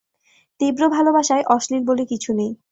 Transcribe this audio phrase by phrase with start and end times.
[0.59, 2.51] তীব্র ভালোবাসায় অশ্লীল বলে কিছু নেই।